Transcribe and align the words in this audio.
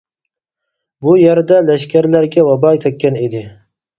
بۇ 1.05 1.13
يەردە 1.23 1.59
لەشكەرلەرگە 1.69 2.45
ۋابا 2.47 2.75
تەككەن 2.87 3.23
ئىدى. 3.25 3.43